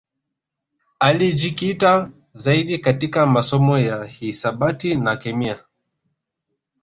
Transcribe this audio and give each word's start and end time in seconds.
Alijikita 0.99 2.11
zaidi 2.33 2.77
katika 2.77 3.25
masomo 3.25 3.77
ya 3.79 4.03
hisabati 4.03 4.95
na 4.95 5.15
kemia 5.17 5.63